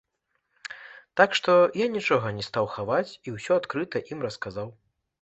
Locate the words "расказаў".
4.31-4.79